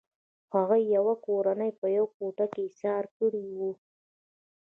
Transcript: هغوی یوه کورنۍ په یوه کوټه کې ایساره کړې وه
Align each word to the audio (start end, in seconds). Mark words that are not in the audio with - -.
هغوی 0.53 0.81
یوه 0.95 1.13
کورنۍ 1.25 1.71
په 1.79 1.87
یوه 1.97 2.09
کوټه 2.17 2.45
کې 2.53 2.61
ایساره 2.67 3.09
کړې 3.17 3.43
وه 3.59 3.71